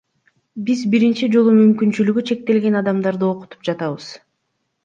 Биз 0.69 0.79
биринчи 0.93 1.29
жолу 1.35 1.53
мүмкүнчүлүгү 1.59 2.23
чектелген 2.31 2.81
адамдарды 2.83 3.29
окутуп 3.31 3.69
жатабыз. 3.71 4.09